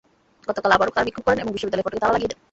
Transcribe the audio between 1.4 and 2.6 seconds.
এবং বিশ্ববিদ্যালয়ের ফটকে তালা লাগিয়ে দেন।